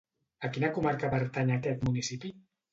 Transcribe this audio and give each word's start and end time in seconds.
A 0.47 0.49
quina 0.55 0.71
comarca 0.77 1.13
pertany 1.13 1.55
aquest 1.59 1.87
municipi? 1.93 2.37